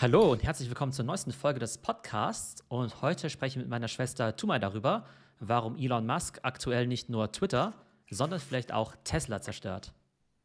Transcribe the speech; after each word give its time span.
Hallo 0.00 0.32
und 0.32 0.42
herzlich 0.42 0.70
willkommen 0.70 0.92
zur 0.92 1.04
neuesten 1.04 1.30
Folge 1.30 1.60
des 1.60 1.76
Podcasts. 1.76 2.64
Und 2.68 3.02
heute 3.02 3.28
spreche 3.28 3.58
ich 3.58 3.62
mit 3.62 3.68
meiner 3.68 3.86
Schwester 3.86 4.34
Tumai 4.34 4.58
darüber, 4.58 5.04
warum 5.40 5.76
Elon 5.76 6.06
Musk 6.06 6.38
aktuell 6.42 6.86
nicht 6.86 7.10
nur 7.10 7.32
Twitter, 7.32 7.74
sondern 8.08 8.40
vielleicht 8.40 8.72
auch 8.72 8.94
Tesla 9.04 9.42
zerstört. 9.42 9.92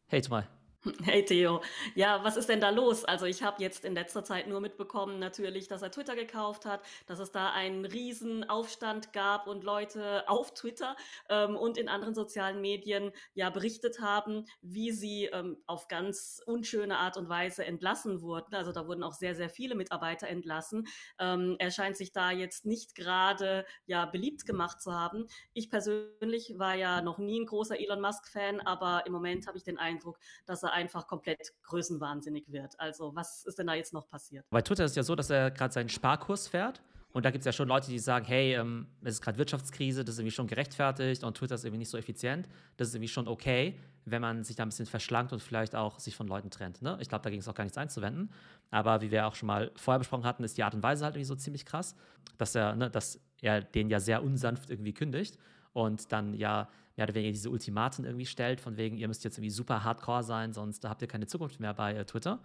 Hey 0.07 0.19
Tumai. 0.19 0.43
Hey 1.03 1.25
Theo, 1.25 1.61
ja, 1.95 2.23
was 2.23 2.37
ist 2.37 2.49
denn 2.49 2.61
da 2.61 2.69
los? 2.69 3.05
Also 3.05 3.25
ich 3.25 3.43
habe 3.43 3.61
jetzt 3.61 3.85
in 3.85 3.93
letzter 3.93 4.23
Zeit 4.23 4.47
nur 4.47 4.61
mitbekommen, 4.61 5.19
natürlich, 5.19 5.67
dass 5.67 5.81
er 5.81 5.91
Twitter 5.91 6.15
gekauft 6.15 6.65
hat, 6.65 6.81
dass 7.07 7.19
es 7.19 7.31
da 7.31 7.51
einen 7.51 7.85
riesen 7.85 8.47
Aufstand 8.49 9.13
gab 9.13 9.47
und 9.47 9.63
Leute 9.63 10.23
auf 10.27 10.53
Twitter 10.53 10.95
ähm, 11.29 11.55
und 11.55 11.77
in 11.77 11.89
anderen 11.89 12.13
sozialen 12.13 12.61
Medien 12.61 13.11
ja 13.33 13.49
berichtet 13.49 13.99
haben, 13.99 14.45
wie 14.61 14.91
sie 14.91 15.25
ähm, 15.25 15.57
auf 15.65 15.87
ganz 15.87 16.41
unschöne 16.45 16.97
Art 16.97 17.17
und 17.17 17.29
Weise 17.29 17.65
entlassen 17.65 18.21
wurden. 18.21 18.53
Also 18.53 18.71
da 18.71 18.87
wurden 18.87 19.03
auch 19.03 19.13
sehr, 19.13 19.35
sehr 19.35 19.49
viele 19.49 19.75
Mitarbeiter 19.75 20.27
entlassen. 20.27 20.87
Ähm, 21.19 21.55
er 21.59 21.71
scheint 21.71 21.97
sich 21.97 22.11
da 22.11 22.31
jetzt 22.31 22.65
nicht 22.65 22.95
gerade 22.95 23.65
ja 23.85 24.05
beliebt 24.05 24.45
gemacht 24.45 24.81
zu 24.81 24.93
haben. 24.93 25.27
Ich 25.53 25.69
persönlich 25.69 26.53
war 26.57 26.75
ja 26.75 27.01
noch 27.01 27.17
nie 27.17 27.39
ein 27.39 27.45
großer 27.45 27.79
Elon 27.79 28.01
Musk-Fan, 28.01 28.61
aber 28.61 29.05
im 29.05 29.13
Moment 29.13 29.47
habe 29.47 29.57
ich 29.57 29.63
den 29.63 29.77
Eindruck, 29.77 30.19
dass 30.45 30.63
er 30.63 30.74
einfach 30.75 31.07
komplett 31.07 31.53
größenwahnsinnig 31.63 32.51
wird. 32.51 32.79
Also 32.79 33.15
was 33.15 33.45
ist 33.45 33.57
denn 33.57 33.67
da 33.67 33.73
jetzt 33.73 33.93
noch 33.93 34.07
passiert? 34.07 34.45
Bei 34.49 34.61
Twitter 34.61 34.85
ist 34.85 34.95
ja 34.95 35.03
so, 35.03 35.15
dass 35.15 35.29
er 35.29 35.49
gerade 35.49 35.73
seinen 35.73 35.89
Sparkurs 35.89 36.47
fährt. 36.47 36.81
Und 37.13 37.23
da 37.23 37.31
gibt 37.31 37.43
es 37.43 37.45
ja 37.45 37.53
schon 37.53 37.69
Leute, 37.69 37.89
die 37.89 37.97
sagen, 37.97 38.25
hey, 38.25 38.55
ähm, 38.55 38.87
es 39.01 39.15
ist 39.15 39.21
gerade 39.21 39.37
Wirtschaftskrise, 39.37 40.03
das 40.03 40.15
ist 40.15 40.19
irgendwie 40.19 40.35
schon 40.35 40.47
gerechtfertigt 40.47 41.23
und 41.23 41.37
Twitter 41.37 41.55
ist 41.55 41.63
irgendwie 41.63 41.77
nicht 41.77 41.89
so 41.89 41.97
effizient. 41.97 42.45
Das 42.75 42.89
ist 42.89 42.95
irgendwie 42.95 43.07
schon 43.07 43.29
okay, 43.29 43.79
wenn 44.03 44.21
man 44.21 44.43
sich 44.43 44.57
da 44.57 44.63
ein 44.63 44.69
bisschen 44.69 44.85
verschlankt 44.85 45.31
und 45.31 45.41
vielleicht 45.41 45.75
auch 45.75 45.97
sich 45.97 46.13
von 46.13 46.27
Leuten 46.27 46.51
trennt. 46.51 46.81
Ne? 46.81 46.97
Ich 46.99 47.07
glaube, 47.07 47.23
da 47.23 47.29
ging 47.29 47.39
es 47.39 47.47
auch 47.47 47.55
gar 47.55 47.63
nichts 47.63 47.77
einzuwenden. 47.77 48.33
Aber 48.69 48.99
wie 48.99 49.11
wir 49.11 49.27
auch 49.27 49.35
schon 49.35 49.47
mal 49.47 49.71
vorher 49.77 49.99
besprochen 49.99 50.25
hatten, 50.25 50.43
ist 50.43 50.57
die 50.57 50.63
Art 50.63 50.75
und 50.75 50.83
Weise 50.83 51.05
halt 51.05 51.15
irgendwie 51.15 51.27
so 51.27 51.35
ziemlich 51.35 51.65
krass, 51.65 51.95
dass 52.37 52.53
er, 52.53 52.75
ne, 52.75 52.89
dass 52.89 53.21
er 53.41 53.61
den 53.61 53.89
ja 53.89 54.01
sehr 54.01 54.21
unsanft 54.21 54.69
irgendwie 54.69 54.93
kündigt 54.93 55.37
und 55.75 56.13
dann 56.13 56.33
ja 56.33 56.69
mehr 56.95 57.05
oder 57.05 57.15
weniger 57.15 57.33
diese 57.33 57.49
Ultimaten 57.49 58.05
irgendwie 58.05 58.25
stellt, 58.25 58.61
von 58.61 58.77
wegen, 58.77 58.97
ihr 58.97 59.09
müsst 59.09 59.25
jetzt 59.25 59.37
irgendwie 59.37 59.49
super 59.51 59.83
hardcore 59.83 60.23
sein, 60.23 60.53
sonst 60.53 60.85
habt 60.85 61.01
ihr 61.01 61.09
keine 61.09 61.27
Zukunft 61.27 61.59
mehr 61.59 61.73
bei 61.73 61.93
äh, 61.93 62.05
Twitter. 62.05 62.39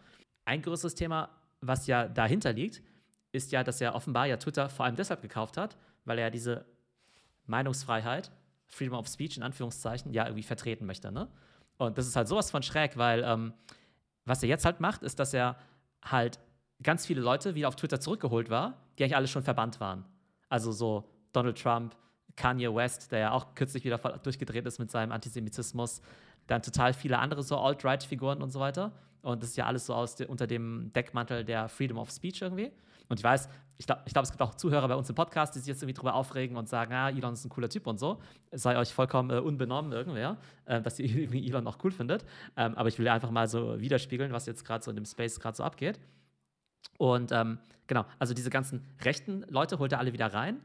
Ein 0.45 0.62
größeres 0.62 0.97
Thema, 0.97 1.31
was 1.61 1.86
ja 1.86 2.08
dahinter 2.08 2.53
liegt, 2.53 2.83
ist 3.31 3.53
ja, 3.53 3.62
dass 3.62 3.81
er 3.81 3.95
offenbar 3.95 4.27
ja 4.27 4.36
Twitter 4.36 4.69
vor 4.69 4.84
allem 4.84 4.97
deshalb 4.97 5.23
gekauft 5.23 5.56
hat, 5.56 5.77
weil 6.05 6.19
er 6.19 6.33
diese 6.33 6.64
Meinungsfreiheit, 7.47 8.33
Freedom 8.67 8.98
of 8.98 9.06
Speech 9.06 9.36
in 9.36 9.45
Anführungszeichen, 9.45 10.12
ja 10.12 10.25
irgendwie 10.25 10.42
vertreten 10.42 10.84
möchte. 10.84 11.12
Ne? 11.12 11.28
Und 11.78 11.97
das 11.97 12.08
ist 12.08 12.17
halt 12.17 12.27
sowas 12.27 12.51
von 12.51 12.64
schräg, 12.64 12.97
weil 12.97 13.23
ähm, 13.25 13.53
was 14.25 14.42
er 14.42 14.48
jetzt 14.48 14.64
halt 14.64 14.81
macht, 14.81 15.05
ist, 15.05 15.20
dass 15.20 15.33
er 15.33 15.56
halt 16.03 16.41
ganz 16.83 17.06
viele 17.06 17.20
Leute 17.20 17.55
wieder 17.55 17.69
auf 17.69 17.77
Twitter 17.77 18.01
zurückgeholt 18.01 18.51
war, 18.51 18.83
die 18.98 19.05
eigentlich 19.05 19.17
alle 19.17 19.28
schon 19.28 19.45
verbannt 19.45 19.78
waren. 19.78 20.05
Also 20.48 20.73
so 20.73 21.08
Donald 21.33 21.62
Trump, 21.62 21.95
Kanye 22.41 22.74
West, 22.74 23.12
der 23.12 23.19
ja 23.19 23.33
auch 23.33 23.55
kürzlich 23.55 23.84
wieder 23.84 23.98
durchgedreht 23.98 24.64
ist 24.64 24.78
mit 24.78 24.91
seinem 24.91 25.12
Antisemitismus, 25.12 26.00
dann 26.46 26.62
total 26.62 26.94
viele 26.94 27.19
andere 27.19 27.42
so 27.42 27.58
Alt-Right-Figuren 27.58 28.41
und 28.41 28.50
so 28.50 28.60
weiter. 28.60 28.92
Und 29.20 29.42
das 29.42 29.50
ist 29.50 29.56
ja 29.56 29.66
alles 29.66 29.84
so 29.84 29.94
aus 29.94 30.16
de, 30.16 30.27
unter 30.27 30.46
dem 30.46 30.91
Deckmantel 30.94 31.44
der 31.44 31.68
Freedom 31.68 31.98
of 31.98 32.11
Speech 32.11 32.41
irgendwie. 32.41 32.72
Und 33.11 33.20
ich 33.20 33.24
weiß, 33.24 33.50
ich 33.77 33.86
glaube, 33.86 34.02
glaub, 34.06 34.24
es 34.24 34.30
gibt 34.30 34.41
auch 34.41 34.55
Zuhörer 34.55 34.88
bei 34.88 34.94
uns 34.94 35.08
im 35.11 35.14
Podcast, 35.14 35.55
die 35.55 35.58
sich 35.58 35.68
jetzt 35.68 35.83
irgendwie 35.83 35.98
drüber 35.98 36.14
aufregen 36.14 36.56
und 36.56 36.66
sagen, 36.66 36.94
ah, 36.94 37.11
Elon 37.11 37.34
ist 37.34 37.44
ein 37.44 37.50
cooler 37.50 37.68
Typ 37.68 37.86
und 37.86 38.00
so. 38.00 38.20
Es 38.50 38.62
sei 38.62 38.78
euch 38.78 38.94
vollkommen 38.94 39.30
äh, 39.30 39.38
unbenommen 39.41 39.92
irgendwer, 39.92 40.38
äh, 40.64 40.80
dass 40.80 40.98
ihr 40.98 41.30
Elon 41.34 41.66
auch 41.66 41.77
cool 41.84 41.91
findet. 41.91 42.24
Ähm, 42.56 42.74
aber 42.77 42.88
ich 42.88 42.98
will 42.98 43.08
einfach 43.08 43.30
mal 43.30 43.48
so 43.48 43.78
widerspiegeln, 43.78 44.33
was 44.33 44.46
jetzt 44.46 44.64
gerade 44.64 44.83
so 44.83 44.91
in 44.91 44.96
dem 44.96 45.05
Space 45.05 45.38
gerade 45.41 45.56
so 45.56 45.62
abgeht. 45.62 46.00
Und 46.96 47.33
ähm, 47.33 47.58
genau, 47.86 48.06
also 48.18 48.33
diese 48.33 48.48
ganzen 48.48 48.86
rechten 49.05 49.44
Leute 49.48 49.78
holt 49.78 49.92
er 49.92 49.98
alle 49.98 50.14
wieder 50.14 50.33
rein 50.33 50.61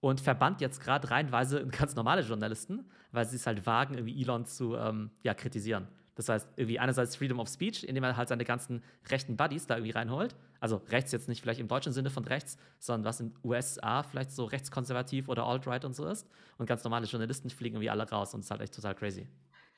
und 0.00 0.20
verbannt 0.20 0.60
jetzt 0.60 0.80
gerade 0.80 1.10
reinweise 1.10 1.66
ganz 1.78 1.94
normale 1.94 2.22
Journalisten, 2.22 2.84
weil 3.12 3.26
sie 3.26 3.36
es 3.36 3.46
halt 3.46 3.66
wagen, 3.66 3.94
irgendwie 3.94 4.20
Elon 4.22 4.44
zu 4.46 4.76
ähm, 4.76 5.10
ja, 5.22 5.34
kritisieren. 5.34 5.88
Das 6.16 6.28
heißt, 6.28 6.48
irgendwie 6.56 6.78
einerseits 6.78 7.16
Freedom 7.16 7.40
of 7.40 7.48
Speech, 7.48 7.84
indem 7.84 8.04
er 8.04 8.16
halt 8.16 8.28
seine 8.28 8.44
ganzen 8.44 8.82
rechten 9.08 9.36
Buddies 9.36 9.66
da 9.66 9.76
irgendwie 9.76 9.92
reinholt. 9.92 10.36
Also 10.58 10.82
rechts 10.88 11.12
jetzt 11.12 11.28
nicht 11.28 11.40
vielleicht 11.40 11.60
im 11.60 11.68
deutschen 11.68 11.92
Sinne 11.94 12.10
von 12.10 12.24
rechts, 12.24 12.58
sondern 12.78 13.06
was 13.06 13.20
in 13.20 13.32
USA 13.42 14.02
vielleicht 14.02 14.32
so 14.32 14.44
rechtskonservativ 14.44 15.28
oder 15.28 15.46
alt-right 15.46 15.84
und 15.84 15.94
so 15.94 16.04
ist. 16.06 16.28
Und 16.58 16.66
ganz 16.66 16.84
normale 16.84 17.06
Journalisten 17.06 17.48
fliegen 17.48 17.76
irgendwie 17.76 17.88
alle 17.88 18.08
raus 18.10 18.34
und 18.34 18.40
es 18.40 18.46
ist 18.46 18.50
halt 18.50 18.60
echt 18.60 18.74
total 18.74 18.94
crazy. 18.94 19.28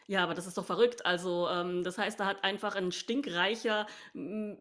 Ja, 0.07 0.23
aber 0.23 0.35
das 0.35 0.47
ist 0.47 0.59
doch 0.59 0.65
verrückt. 0.65 1.07
Also, 1.07 1.49
ähm, 1.49 1.85
das 1.85 1.99
heißt, 1.99 2.19
da 2.19 2.27
hat 2.27 2.45
einfach 2.45 2.75
ein 2.75 2.93
stinkreicher 2.93 3.87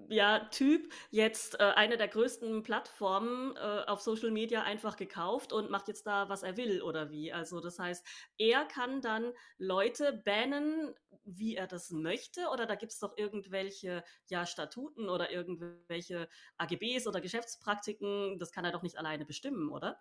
ja, 0.09 0.39
Typ 0.51 0.91
jetzt 1.09 1.59
äh, 1.59 1.63
eine 1.75 1.97
der 1.97 2.07
größten 2.07 2.63
Plattformen 2.63 3.55
äh, 3.55 3.83
auf 3.87 4.01
Social 4.01 4.31
Media 4.31 4.63
einfach 4.63 4.95
gekauft 4.95 5.53
und 5.53 5.69
macht 5.69 5.87
jetzt 5.87 6.05
da, 6.05 6.29
was 6.29 6.43
er 6.43 6.57
will 6.57 6.81
oder 6.81 7.09
wie. 7.09 7.33
Also, 7.33 7.59
das 7.59 7.79
heißt, 7.79 8.05
er 8.37 8.65
kann 8.65 9.01
dann 9.01 9.31
Leute 9.57 10.21
bannen, 10.25 10.93
wie 11.23 11.55
er 11.55 11.67
das 11.67 11.91
möchte, 11.91 12.47
oder 12.51 12.65
da 12.65 12.75
gibt 12.75 12.91
es 12.91 12.99
doch 12.99 13.17
irgendwelche 13.17 14.03
ja, 14.27 14.45
Statuten 14.45 15.09
oder 15.09 15.31
irgendwelche 15.31 16.27
AGBs 16.57 17.07
oder 17.07 17.21
Geschäftspraktiken. 17.21 18.39
Das 18.39 18.51
kann 18.51 18.65
er 18.65 18.71
doch 18.71 18.83
nicht 18.83 18.97
alleine 18.97 19.25
bestimmen, 19.25 19.69
oder? 19.69 19.99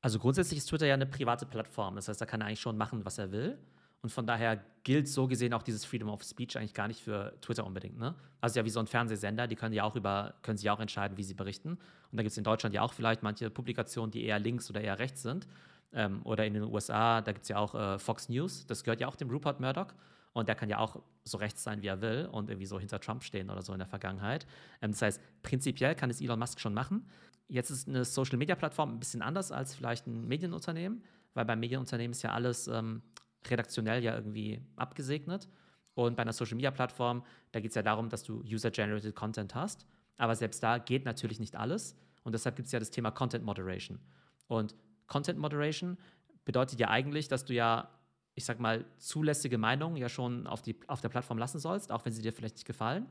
Also 0.00 0.18
grundsätzlich 0.18 0.58
ist 0.58 0.66
Twitter 0.66 0.86
ja 0.86 0.94
eine 0.94 1.06
private 1.06 1.46
Plattform. 1.46 1.96
Das 1.96 2.08
heißt, 2.08 2.20
da 2.20 2.26
kann 2.26 2.40
er 2.40 2.46
eigentlich 2.46 2.60
schon 2.60 2.76
machen, 2.76 3.04
was 3.04 3.18
er 3.18 3.32
will. 3.32 3.58
Und 4.02 4.10
von 4.10 4.26
daher 4.26 4.62
gilt 4.84 5.08
so 5.08 5.26
gesehen 5.26 5.52
auch 5.52 5.62
dieses 5.62 5.84
Freedom 5.84 6.08
of 6.10 6.22
Speech 6.22 6.56
eigentlich 6.56 6.74
gar 6.74 6.86
nicht 6.86 7.02
für 7.02 7.34
Twitter 7.40 7.66
unbedingt. 7.66 7.98
Ne? 7.98 8.14
Also 8.40 8.60
ja 8.60 8.64
wie 8.64 8.70
so 8.70 8.78
ein 8.78 8.86
Fernsehsender, 8.86 9.48
die 9.48 9.56
können 9.56 9.74
ja 9.74 9.82
auch 9.82 9.96
über, 9.96 10.34
können 10.42 10.58
sich 10.58 10.70
auch 10.70 10.78
entscheiden, 10.78 11.16
wie 11.16 11.24
sie 11.24 11.34
berichten. 11.34 11.70
Und 11.70 11.80
da 12.12 12.22
gibt 12.22 12.30
es 12.30 12.38
in 12.38 12.44
Deutschland 12.44 12.74
ja 12.74 12.82
auch 12.82 12.92
vielleicht 12.92 13.22
manche 13.22 13.50
Publikationen, 13.50 14.12
die 14.12 14.24
eher 14.24 14.38
links 14.38 14.70
oder 14.70 14.80
eher 14.80 14.98
rechts 14.98 15.22
sind. 15.22 15.48
Ähm, 15.92 16.20
oder 16.24 16.46
in 16.46 16.54
den 16.54 16.62
USA, 16.62 17.20
da 17.20 17.32
gibt 17.32 17.42
es 17.42 17.48
ja 17.48 17.58
auch 17.58 17.74
äh, 17.74 17.98
Fox 17.98 18.28
News, 18.28 18.66
das 18.66 18.84
gehört 18.84 19.00
ja 19.00 19.08
auch 19.08 19.16
dem 19.16 19.30
Rupert 19.30 19.60
Murdoch. 19.60 19.92
Und 20.32 20.48
der 20.48 20.54
kann 20.54 20.68
ja 20.68 20.78
auch 20.78 21.02
so 21.24 21.38
rechts 21.38 21.64
sein, 21.64 21.80
wie 21.80 21.86
er 21.86 22.02
will 22.02 22.28
und 22.30 22.50
irgendwie 22.50 22.66
so 22.66 22.78
hinter 22.78 23.00
Trump 23.00 23.24
stehen 23.24 23.48
oder 23.48 23.62
so 23.62 23.72
in 23.72 23.78
der 23.78 23.88
Vergangenheit. 23.88 24.46
Ähm, 24.82 24.92
das 24.92 25.02
heißt, 25.02 25.20
prinzipiell 25.42 25.94
kann 25.94 26.10
es 26.10 26.20
Elon 26.20 26.38
Musk 26.38 26.60
schon 26.60 26.74
machen. 26.74 27.08
Jetzt 27.48 27.70
ist 27.70 27.88
eine 27.88 28.04
Social-Media-Plattform 28.04 28.94
ein 28.94 28.98
bisschen 28.98 29.22
anders 29.22 29.50
als 29.50 29.74
vielleicht 29.74 30.06
ein 30.06 30.28
Medienunternehmen, 30.28 31.02
weil 31.34 31.44
beim 31.44 31.58
Medienunternehmen 31.58 32.12
ist 32.12 32.22
ja 32.22 32.32
alles 32.32 32.68
ähm, 32.68 33.02
redaktionell 33.50 34.02
ja 34.02 34.14
irgendwie 34.14 34.60
abgesegnet. 34.76 35.48
Und 35.94 36.16
bei 36.16 36.22
einer 36.22 36.32
Social 36.32 36.56
Media 36.56 36.70
Plattform, 36.70 37.24
da 37.52 37.60
geht 37.60 37.70
es 37.70 37.74
ja 37.74 37.82
darum, 37.82 38.08
dass 38.08 38.22
du 38.22 38.42
User-Generated 38.42 39.14
Content 39.14 39.54
hast. 39.54 39.86
Aber 40.18 40.34
selbst 40.34 40.62
da 40.62 40.78
geht 40.78 41.04
natürlich 41.04 41.40
nicht 41.40 41.56
alles. 41.56 41.96
Und 42.22 42.32
deshalb 42.32 42.56
gibt 42.56 42.66
es 42.66 42.72
ja 42.72 42.78
das 42.78 42.90
Thema 42.90 43.10
Content 43.10 43.44
Moderation. 43.44 43.98
Und 44.46 44.74
Content 45.06 45.38
Moderation 45.38 45.96
bedeutet 46.44 46.78
ja 46.80 46.90
eigentlich, 46.90 47.28
dass 47.28 47.44
du 47.44 47.54
ja, 47.54 47.88
ich 48.34 48.44
sag 48.44 48.60
mal, 48.60 48.84
zulässige 48.98 49.58
Meinungen 49.58 49.96
ja 49.96 50.08
schon 50.08 50.46
auf, 50.46 50.62
die, 50.62 50.78
auf 50.86 51.00
der 51.00 51.08
Plattform 51.08 51.38
lassen 51.38 51.58
sollst, 51.58 51.90
auch 51.92 52.04
wenn 52.04 52.12
sie 52.12 52.22
dir 52.22 52.32
vielleicht 52.32 52.56
nicht 52.56 52.66
gefallen. 52.66 53.06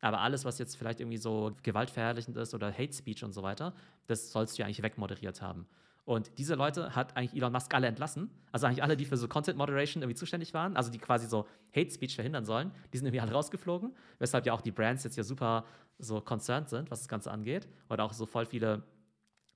Aber 0.00 0.20
alles, 0.20 0.44
was 0.44 0.58
jetzt 0.58 0.76
vielleicht 0.76 1.00
irgendwie 1.00 1.18
so 1.18 1.56
gewaltverherrlichend 1.62 2.36
ist 2.36 2.54
oder 2.54 2.72
Hate 2.72 2.92
Speech 2.92 3.22
und 3.22 3.32
so 3.32 3.42
weiter, 3.42 3.74
das 4.06 4.32
sollst 4.32 4.56
du 4.56 4.62
ja 4.62 4.66
eigentlich 4.66 4.82
wegmoderiert 4.82 5.42
haben. 5.42 5.66
Und 6.04 6.38
diese 6.38 6.54
Leute 6.54 6.94
hat 6.96 7.16
eigentlich 7.16 7.34
Elon 7.34 7.52
Musk 7.52 7.72
alle 7.74 7.86
entlassen. 7.86 8.30
Also 8.52 8.66
eigentlich 8.66 8.82
alle, 8.82 8.96
die 8.96 9.04
für 9.04 9.16
so 9.16 9.28
Content 9.28 9.58
Moderation 9.58 10.02
irgendwie 10.02 10.16
zuständig 10.16 10.54
waren, 10.54 10.76
also 10.76 10.90
die 10.90 10.98
quasi 10.98 11.26
so 11.26 11.46
Hate 11.74 11.90
Speech 11.90 12.14
verhindern 12.14 12.44
sollen, 12.44 12.72
die 12.92 12.98
sind 12.98 13.06
irgendwie 13.06 13.20
alle 13.20 13.32
rausgeflogen. 13.32 13.94
Weshalb 14.18 14.46
ja 14.46 14.52
auch 14.52 14.60
die 14.60 14.72
Brands 14.72 15.04
jetzt 15.04 15.16
ja 15.16 15.22
super 15.22 15.64
so 15.98 16.20
concerned 16.20 16.68
sind, 16.68 16.90
was 16.90 17.00
das 17.00 17.08
Ganze 17.08 17.30
angeht. 17.30 17.68
Oder 17.88 18.04
auch 18.04 18.12
so 18.12 18.26
voll 18.26 18.46
viele 18.46 18.82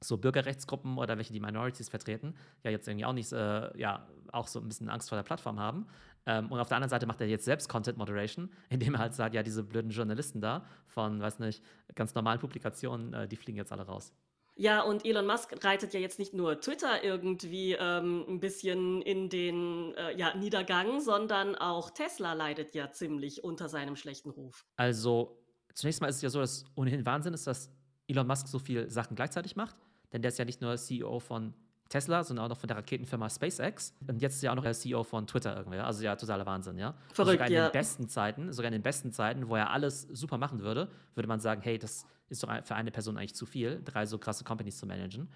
so 0.00 0.18
Bürgerrechtsgruppen 0.18 0.98
oder 0.98 1.16
welche 1.16 1.32
die 1.32 1.40
Minorities 1.40 1.88
vertreten, 1.88 2.34
ja 2.62 2.70
jetzt 2.70 2.86
irgendwie 2.88 3.06
auch 3.06 3.12
nicht, 3.12 3.32
äh, 3.32 3.76
ja, 3.78 4.06
auch 4.32 4.48
so 4.48 4.60
ein 4.60 4.68
bisschen 4.68 4.88
Angst 4.88 5.08
vor 5.08 5.16
der 5.16 5.22
Plattform 5.22 5.58
haben. 5.58 5.86
Ähm, 6.26 6.50
und 6.50 6.58
auf 6.58 6.68
der 6.68 6.76
anderen 6.76 6.90
Seite 6.90 7.06
macht 7.06 7.20
er 7.20 7.26
jetzt 7.26 7.44
selbst 7.44 7.68
Content 7.68 7.98
Moderation, 7.98 8.50
indem 8.68 8.94
er 8.94 9.00
halt 9.00 9.14
sagt, 9.14 9.34
ja, 9.34 9.42
diese 9.42 9.62
blöden 9.62 9.90
Journalisten 9.90 10.40
da 10.40 10.64
von, 10.86 11.20
weiß 11.20 11.38
nicht, 11.38 11.62
ganz 11.94 12.14
normalen 12.14 12.40
Publikationen, 12.40 13.12
äh, 13.14 13.28
die 13.28 13.36
fliegen 13.36 13.58
jetzt 13.58 13.72
alle 13.72 13.86
raus. 13.86 14.14
Ja, 14.56 14.82
und 14.82 15.04
Elon 15.04 15.26
Musk 15.26 15.64
reitet 15.64 15.94
ja 15.94 16.00
jetzt 16.00 16.18
nicht 16.20 16.32
nur 16.32 16.60
Twitter 16.60 17.02
irgendwie 17.02 17.72
ähm, 17.72 18.24
ein 18.28 18.38
bisschen 18.38 19.02
in 19.02 19.28
den 19.28 19.94
äh, 19.94 20.16
ja, 20.16 20.34
Niedergang, 20.36 21.00
sondern 21.00 21.56
auch 21.56 21.90
Tesla 21.90 22.34
leidet 22.34 22.74
ja 22.74 22.92
ziemlich 22.92 23.42
unter 23.42 23.68
seinem 23.68 23.96
schlechten 23.96 24.30
Ruf. 24.30 24.64
Also 24.76 25.42
zunächst 25.74 26.00
mal 26.00 26.08
ist 26.08 26.16
es 26.16 26.22
ja 26.22 26.30
so, 26.30 26.38
dass 26.38 26.64
ohnehin 26.76 27.04
Wahnsinn 27.04 27.34
ist, 27.34 27.48
dass 27.48 27.68
Elon 28.06 28.28
Musk 28.28 28.46
so 28.46 28.60
viele 28.60 28.88
Sachen 28.90 29.16
gleichzeitig 29.16 29.56
macht. 29.56 29.76
Denn 30.12 30.22
der 30.22 30.28
ist 30.28 30.38
ja 30.38 30.44
nicht 30.44 30.60
nur 30.60 30.76
CEO 30.76 31.18
von 31.18 31.52
Tesla, 31.88 32.24
sondern 32.24 32.46
auch 32.46 32.48
noch 32.48 32.58
von 32.58 32.68
der 32.68 32.76
Raketenfirma 32.76 33.28
SpaceX. 33.28 33.94
Und 34.06 34.20
jetzt 34.20 34.36
ist 34.36 34.42
ja 34.42 34.50
auch 34.50 34.56
noch 34.56 34.62
der 34.64 34.72
CEO 34.72 35.04
von 35.04 35.26
Twitter 35.26 35.56
irgendwie. 35.56 35.78
Also 35.78 36.02
ja, 36.02 36.16
totaler 36.16 36.46
Wahnsinn, 36.46 36.78
ja. 36.78 36.94
Verrückt, 37.12 37.34
sogar 37.34 37.46
in 37.48 37.52
ja. 37.52 37.68
den 37.68 37.72
besten 37.72 38.08
Zeiten, 38.08 38.52
sogar 38.52 38.68
in 38.68 38.72
den 38.72 38.82
besten 38.82 39.12
Zeiten, 39.12 39.48
wo 39.48 39.56
er 39.56 39.70
alles 39.70 40.02
super 40.02 40.38
machen 40.38 40.60
würde, 40.60 40.90
würde 41.14 41.28
man 41.28 41.40
sagen, 41.40 41.60
hey, 41.62 41.78
das 41.78 42.06
ist 42.28 42.42
doch 42.42 42.64
für 42.64 42.74
eine 42.74 42.90
Person 42.90 43.18
eigentlich 43.18 43.34
zu 43.34 43.46
viel, 43.46 43.82
drei 43.84 44.06
so 44.06 44.18
krasse 44.18 44.44
Companies 44.44 44.78
zu 44.78 44.86
managen. 44.86 45.28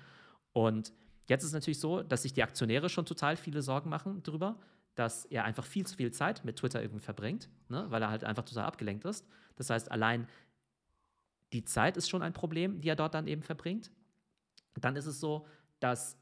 Und 0.53 0.93
jetzt 1.27 1.43
ist 1.43 1.49
es 1.49 1.55
natürlich 1.55 1.79
so, 1.81 2.03
dass 2.03 2.23
sich 2.23 2.33
die 2.33 2.43
Aktionäre 2.43 2.89
schon 2.89 3.05
total 3.05 3.37
viele 3.37 3.63
Sorgen 3.63 3.91
machen 3.91 4.23
darüber, 4.23 4.57
dass 4.95 5.27
er 5.27 5.45
einfach 5.45 5.65
viel 5.65 5.87
zu 5.87 5.97
viel 5.97 6.11
Zeit 6.11 6.45
mit 6.45 6.57
Twitter 6.57 6.83
irgendwie 6.83 7.05
verbringt, 7.05 7.49
ne? 7.69 7.87
weil 7.91 8.03
er 8.03 8.11
halt 8.11 8.25
einfach 8.25 8.45
total 8.45 8.65
abgelenkt 8.65 9.05
ist. 9.05 9.27
Das 9.57 9.71
heißt, 9.71 9.91
allein 9.91 10.27
Die 11.53 11.65
Zeit 11.65 11.97
ist 11.97 12.11
schon 12.11 12.23
ein 12.23 12.33
Problem, 12.33 12.81
die 12.81 12.89
er 12.89 12.97
dort 12.97 13.15
dann 13.15 13.27
eben 13.27 13.43
verbringt. 13.43 13.91
Dann 14.75 14.97
ist 14.97 15.07
es 15.07 15.19
so, 15.19 15.47
dass 15.81 16.17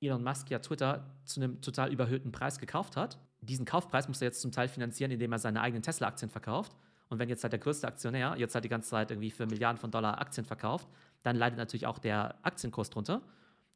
Elon 0.00 0.22
Musk 0.22 0.50
ja 0.50 0.58
Twitter 0.58 1.06
zu 1.24 1.40
einem 1.40 1.60
total 1.60 1.92
überhöhten 1.92 2.32
Preis 2.32 2.58
gekauft 2.58 2.96
hat. 2.96 3.18
Diesen 3.40 3.64
Kaufpreis 3.64 4.08
muss 4.08 4.20
er 4.20 4.28
jetzt 4.28 4.40
zum 4.40 4.52
Teil 4.52 4.68
finanzieren, 4.68 5.10
indem 5.10 5.32
er 5.32 5.38
seine 5.38 5.60
eigenen 5.60 5.82
Tesla-Aktien 5.82 6.30
verkauft. 6.30 6.74
Und 7.08 7.18
wenn 7.18 7.28
jetzt 7.28 7.42
halt 7.42 7.52
der 7.52 7.60
größte 7.60 7.86
Aktionär 7.86 8.34
jetzt 8.38 8.54
halt 8.54 8.64
die 8.64 8.68
ganze 8.68 8.90
Zeit 8.90 9.10
irgendwie 9.10 9.30
für 9.30 9.46
Milliarden 9.46 9.78
von 9.78 9.90
Dollar 9.90 10.20
Aktien 10.20 10.44
verkauft, 10.44 10.88
dann 11.22 11.36
leidet 11.36 11.58
natürlich 11.58 11.86
auch 11.86 11.98
der 11.98 12.34
Aktienkurs 12.42 12.90
drunter. 12.90 13.22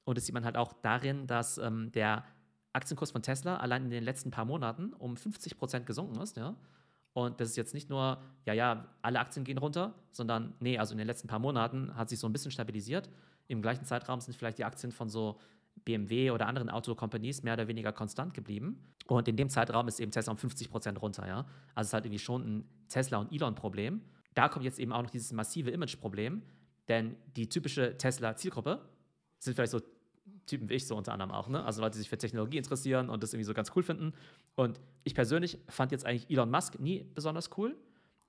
Und 0.04 0.16
das 0.16 0.26
sieht 0.26 0.34
man 0.34 0.44
halt 0.44 0.56
auch 0.56 0.72
darin, 0.72 1.26
dass 1.26 1.58
ähm, 1.58 1.92
der 1.92 2.24
Aktienkurs 2.72 3.10
von 3.10 3.22
Tesla 3.22 3.56
allein 3.58 3.84
in 3.84 3.90
den 3.90 4.04
letzten 4.04 4.30
paar 4.30 4.44
Monaten 4.44 4.92
um 4.94 5.16
50 5.16 5.58
Prozent 5.58 5.86
gesunken 5.86 6.20
ist. 6.20 6.36
Ja? 6.36 6.56
Und 7.12 7.40
das 7.40 7.50
ist 7.50 7.56
jetzt 7.56 7.74
nicht 7.74 7.90
nur, 7.90 8.22
ja, 8.44 8.52
ja, 8.52 8.86
alle 9.02 9.20
Aktien 9.20 9.44
gehen 9.44 9.58
runter, 9.58 9.94
sondern 10.12 10.54
nee, 10.60 10.78
also 10.78 10.92
in 10.92 10.98
den 10.98 11.06
letzten 11.06 11.28
paar 11.28 11.38
Monaten 11.38 11.94
hat 11.96 12.08
sich 12.08 12.18
so 12.18 12.28
ein 12.28 12.32
bisschen 12.32 12.50
stabilisiert. 12.50 13.10
Im 13.48 13.62
gleichen 13.62 13.84
Zeitraum 13.84 14.20
sind 14.20 14.36
vielleicht 14.36 14.58
die 14.58 14.64
Aktien 14.64 14.92
von 14.92 15.08
so 15.08 15.40
BMW 15.84 16.30
oder 16.30 16.46
anderen 16.46 16.70
Autocompanies 16.70 17.42
mehr 17.42 17.54
oder 17.54 17.68
weniger 17.68 17.92
konstant 17.92 18.34
geblieben. 18.34 18.94
Und 19.06 19.28
in 19.28 19.36
dem 19.36 19.48
Zeitraum 19.48 19.88
ist 19.88 20.00
eben 20.00 20.10
Tesla 20.10 20.32
um 20.32 20.38
50 20.38 20.70
Prozent 20.70 21.00
runter. 21.00 21.26
Ja? 21.26 21.46
Also 21.74 21.80
es 21.80 21.86
ist 21.88 21.92
halt 21.94 22.04
irgendwie 22.04 22.18
schon 22.18 22.42
ein 22.42 22.68
Tesla- 22.88 23.18
und 23.18 23.32
Elon-Problem. 23.32 24.02
Da 24.34 24.48
kommt 24.48 24.64
jetzt 24.64 24.78
eben 24.78 24.92
auch 24.92 25.02
noch 25.02 25.10
dieses 25.10 25.32
massive 25.32 25.70
Image-Problem, 25.70 26.42
denn 26.88 27.16
die 27.36 27.48
typische 27.48 27.96
Tesla-Zielgruppe 27.96 28.80
sind 29.38 29.54
vielleicht 29.54 29.72
so 29.72 29.80
Typen 30.46 30.68
wie 30.68 30.74
ich 30.74 30.86
so 30.86 30.96
unter 30.96 31.12
anderem 31.12 31.30
auch, 31.30 31.48
ne? 31.48 31.62
Also 31.64 31.80
Leute, 31.80 31.92
die 31.92 31.98
sich 31.98 32.08
für 32.08 32.18
Technologie 32.18 32.56
interessieren 32.58 33.08
und 33.10 33.22
das 33.22 33.32
irgendwie 33.32 33.44
so 33.44 33.54
ganz 33.54 33.70
cool 33.76 33.82
finden. 33.82 34.14
Und 34.56 34.80
ich 35.04 35.14
persönlich 35.14 35.58
fand 35.68 35.92
jetzt 35.92 36.06
eigentlich 36.06 36.28
Elon 36.30 36.50
Musk 36.50 36.80
nie 36.80 37.04
besonders 37.14 37.50
cool. 37.56 37.76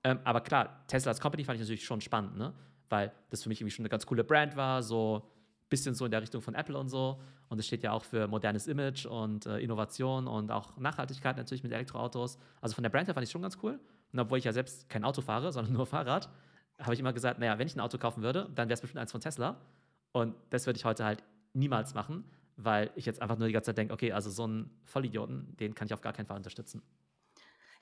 Ähm, 0.04 0.18
aber 0.24 0.40
klar, 0.40 0.84
Tesla 0.86 1.10
als 1.10 1.20
Company 1.20 1.44
fand 1.44 1.56
ich 1.56 1.62
natürlich 1.62 1.84
schon 1.84 2.00
spannend, 2.00 2.36
ne? 2.36 2.54
Weil 2.88 3.12
das 3.30 3.42
für 3.42 3.48
mich 3.48 3.60
irgendwie 3.60 3.74
schon 3.74 3.84
eine 3.84 3.90
ganz 3.90 4.06
coole 4.06 4.24
Brand 4.24 4.56
war, 4.56 4.82
so 4.82 5.30
bisschen 5.70 5.94
so 5.94 6.04
in 6.04 6.10
der 6.10 6.20
Richtung 6.20 6.42
von 6.42 6.54
Apple 6.54 6.76
und 6.76 6.88
so. 6.88 7.20
Und 7.48 7.58
es 7.58 7.66
steht 7.66 7.82
ja 7.82 7.92
auch 7.92 8.04
für 8.04 8.28
modernes 8.28 8.66
Image 8.66 9.06
und 9.06 9.46
äh, 9.46 9.58
Innovation 9.58 10.26
und 10.26 10.50
auch 10.50 10.76
Nachhaltigkeit 10.76 11.36
natürlich 11.36 11.62
mit 11.62 11.72
Elektroautos. 11.72 12.38
Also 12.60 12.74
von 12.74 12.82
der 12.82 12.90
Brand 12.90 13.08
her 13.08 13.14
fand 13.14 13.24
ich 13.24 13.30
schon 13.30 13.42
ganz 13.42 13.56
cool. 13.62 13.80
Und 14.12 14.18
obwohl 14.18 14.38
ich 14.38 14.44
ja 14.44 14.52
selbst 14.52 14.88
kein 14.88 15.04
Auto 15.04 15.22
fahre, 15.22 15.52
sondern 15.52 15.72
nur 15.74 15.86
Fahrrad, 15.86 16.28
habe 16.78 16.94
ich 16.94 17.00
immer 17.00 17.12
gesagt, 17.12 17.38
naja, 17.38 17.58
wenn 17.58 17.66
ich 17.66 17.76
ein 17.76 17.80
Auto 17.80 17.98
kaufen 17.98 18.22
würde, 18.22 18.50
dann 18.54 18.68
wäre 18.68 18.74
es 18.74 18.80
bestimmt 18.80 19.00
eins 19.00 19.12
von 19.12 19.20
Tesla. 19.20 19.56
Und 20.12 20.34
das 20.50 20.66
würde 20.66 20.76
ich 20.76 20.84
heute 20.84 21.04
halt 21.04 21.22
niemals 21.52 21.94
machen, 21.94 22.24
weil 22.56 22.90
ich 22.96 23.06
jetzt 23.06 23.22
einfach 23.22 23.38
nur 23.38 23.46
die 23.46 23.52
ganze 23.52 23.68
Zeit 23.68 23.78
denke, 23.78 23.94
okay, 23.94 24.12
also 24.12 24.30
so 24.30 24.44
einen 24.44 24.70
Vollidioten, 24.84 25.56
den 25.56 25.74
kann 25.74 25.86
ich 25.86 25.94
auf 25.94 26.00
gar 26.00 26.12
keinen 26.12 26.26
Fall 26.26 26.36
unterstützen. 26.36 26.82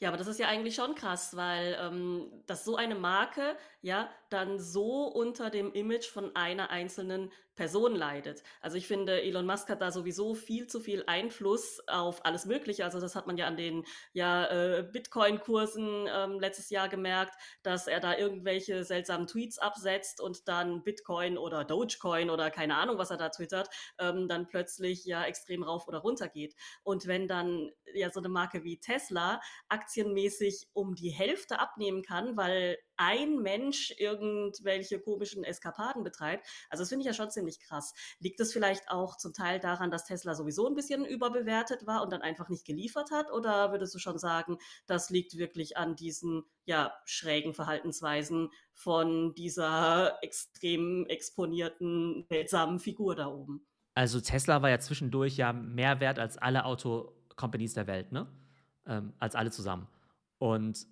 Ja, 0.00 0.08
aber 0.08 0.16
das 0.16 0.28
ist 0.28 0.38
ja 0.38 0.46
eigentlich 0.46 0.76
schon 0.76 0.94
krass, 0.94 1.34
weil 1.36 1.76
ähm, 1.80 2.30
dass 2.46 2.64
so 2.64 2.76
eine 2.76 2.94
Marke 2.94 3.56
ja 3.80 4.08
dann 4.30 4.60
so 4.60 5.06
unter 5.06 5.50
dem 5.50 5.72
Image 5.72 6.06
von 6.08 6.36
einer 6.36 6.70
einzelnen 6.70 7.32
Person 7.56 7.96
leidet. 7.96 8.44
Also 8.60 8.76
ich 8.76 8.86
finde, 8.86 9.20
Elon 9.20 9.44
Musk 9.44 9.68
hat 9.68 9.82
da 9.82 9.90
sowieso 9.90 10.34
viel 10.36 10.68
zu 10.68 10.78
viel 10.78 11.02
Einfluss 11.08 11.80
auf 11.88 12.24
alles 12.24 12.46
Mögliche. 12.46 12.84
Also 12.84 13.00
das 13.00 13.16
hat 13.16 13.26
man 13.26 13.36
ja 13.36 13.48
an 13.48 13.56
den 13.56 13.84
ja, 14.12 14.46
äh, 14.46 14.84
Bitcoin-Kursen 14.84 16.06
ähm, 16.08 16.38
letztes 16.38 16.70
Jahr 16.70 16.88
gemerkt, 16.88 17.34
dass 17.64 17.88
er 17.88 17.98
da 17.98 18.16
irgendwelche 18.16 18.84
seltsamen 18.84 19.26
Tweets 19.26 19.58
absetzt 19.58 20.20
und 20.20 20.46
dann 20.46 20.84
Bitcoin 20.84 21.36
oder 21.36 21.64
Dogecoin 21.64 22.30
oder 22.30 22.52
keine 22.52 22.76
Ahnung, 22.76 22.98
was 22.98 23.10
er 23.10 23.16
da 23.16 23.28
twittert, 23.30 23.68
ähm, 23.98 24.28
dann 24.28 24.46
plötzlich 24.46 25.04
ja 25.04 25.24
extrem 25.24 25.64
rauf 25.64 25.88
oder 25.88 25.98
runter 25.98 26.28
geht. 26.28 26.54
Und 26.84 27.08
wenn 27.08 27.26
dann 27.26 27.72
ja 27.92 28.10
so 28.10 28.20
eine 28.20 28.28
Marke 28.28 28.62
wie 28.62 28.78
Tesla 28.78 29.40
aktienmäßig 29.88 30.68
um 30.74 30.94
die 30.94 31.10
Hälfte 31.10 31.58
abnehmen 31.58 32.02
kann, 32.02 32.36
weil 32.36 32.76
ein 32.96 33.38
Mensch 33.38 33.94
irgendwelche 33.96 35.00
komischen 35.00 35.44
Eskapaden 35.44 36.04
betreibt. 36.04 36.46
Also 36.68 36.82
das 36.82 36.90
finde 36.90 37.02
ich 37.02 37.06
ja 37.06 37.14
schon 37.14 37.30
ziemlich 37.30 37.58
krass. 37.60 37.94
Liegt 38.18 38.38
es 38.40 38.52
vielleicht 38.52 38.90
auch 38.90 39.16
zum 39.16 39.32
Teil 39.32 39.60
daran, 39.60 39.90
dass 39.90 40.04
Tesla 40.04 40.34
sowieso 40.34 40.66
ein 40.68 40.74
bisschen 40.74 41.06
überbewertet 41.06 41.86
war 41.86 42.02
und 42.02 42.12
dann 42.12 42.20
einfach 42.20 42.50
nicht 42.50 42.66
geliefert 42.66 43.10
hat? 43.10 43.32
Oder 43.32 43.72
würdest 43.72 43.94
du 43.94 43.98
schon 43.98 44.18
sagen, 44.18 44.58
das 44.86 45.08
liegt 45.08 45.38
wirklich 45.38 45.78
an 45.78 45.96
diesen 45.96 46.44
ja, 46.64 46.92
schrägen 47.06 47.54
Verhaltensweisen 47.54 48.50
von 48.74 49.34
dieser 49.34 50.22
extrem 50.22 51.06
exponierten, 51.06 52.26
seltsamen 52.28 52.78
Figur 52.78 53.14
da 53.14 53.28
oben? 53.28 53.66
Also 53.94 54.20
Tesla 54.20 54.60
war 54.60 54.68
ja 54.68 54.80
zwischendurch 54.80 55.38
ja 55.38 55.54
mehr 55.54 56.00
wert 56.00 56.18
als 56.18 56.36
alle 56.36 56.66
Auto-Companies 56.66 57.72
der 57.72 57.86
Welt, 57.86 58.12
ne? 58.12 58.30
Ähm, 58.88 59.12
als 59.18 59.34
alle 59.34 59.50
zusammen. 59.50 59.86
Und 60.38 60.86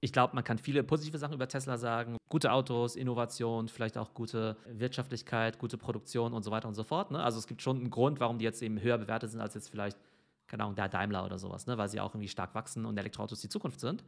ich 0.00 0.12
glaube, 0.12 0.36
man 0.36 0.44
kann 0.44 0.58
viele 0.58 0.84
positive 0.84 1.18
Sachen 1.18 1.34
über 1.34 1.48
Tesla 1.48 1.76
sagen. 1.76 2.16
Gute 2.28 2.52
Autos, 2.52 2.94
Innovation, 2.94 3.68
vielleicht 3.68 3.98
auch 3.98 4.14
gute 4.14 4.56
Wirtschaftlichkeit, 4.66 5.58
gute 5.58 5.76
Produktion 5.76 6.32
und 6.32 6.44
so 6.44 6.52
weiter 6.52 6.68
und 6.68 6.74
so 6.74 6.84
fort. 6.84 7.10
Ne? 7.10 7.22
Also 7.22 7.38
es 7.38 7.48
gibt 7.48 7.60
schon 7.60 7.78
einen 7.78 7.90
Grund, 7.90 8.20
warum 8.20 8.38
die 8.38 8.44
jetzt 8.44 8.62
eben 8.62 8.80
höher 8.80 8.98
bewertet 8.98 9.30
sind 9.30 9.40
als 9.40 9.54
jetzt 9.54 9.68
vielleicht, 9.68 9.98
keine 10.46 10.62
Ahnung, 10.62 10.76
der 10.76 10.88
Daimler 10.88 11.24
oder 11.24 11.38
sowas, 11.38 11.66
ne? 11.66 11.76
weil 11.76 11.88
sie 11.88 12.00
auch 12.00 12.14
irgendwie 12.14 12.28
stark 12.28 12.54
wachsen 12.54 12.84
und 12.84 12.96
Elektroautos 12.96 13.40
die 13.40 13.48
Zukunft 13.48 13.80
sind. 13.80 14.04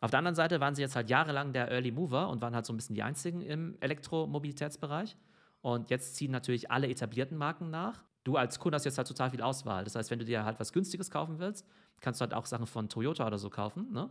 Auf 0.00 0.10
der 0.10 0.18
anderen 0.18 0.34
Seite 0.34 0.58
waren 0.60 0.74
sie 0.74 0.82
jetzt 0.82 0.96
halt 0.96 1.10
jahrelang 1.10 1.52
der 1.52 1.70
Early 1.70 1.92
Mover 1.92 2.28
und 2.28 2.40
waren 2.40 2.54
halt 2.54 2.64
so 2.64 2.72
ein 2.72 2.76
bisschen 2.76 2.94
die 2.94 3.02
einzigen 3.02 3.42
im 3.42 3.76
Elektromobilitätsbereich. 3.80 5.16
Und 5.60 5.90
jetzt 5.90 6.16
ziehen 6.16 6.30
natürlich 6.30 6.70
alle 6.70 6.88
etablierten 6.88 7.38
Marken 7.38 7.70
nach. 7.70 8.04
Du 8.24 8.36
als 8.36 8.58
Kunde 8.58 8.76
hast 8.76 8.84
jetzt 8.84 8.98
halt 8.98 9.08
total 9.08 9.30
viel 9.30 9.42
Auswahl. 9.42 9.84
Das 9.84 9.94
heißt, 9.94 10.10
wenn 10.10 10.18
du 10.18 10.24
dir 10.24 10.44
halt 10.44 10.60
was 10.60 10.72
Günstiges 10.72 11.10
kaufen 11.10 11.38
willst, 11.38 11.66
kannst 12.02 12.20
du 12.20 12.22
halt 12.22 12.34
auch 12.34 12.44
Sachen 12.44 12.66
von 12.66 12.88
Toyota 12.88 13.26
oder 13.26 13.38
so 13.38 13.48
kaufen. 13.48 13.90
Ne? 13.92 14.10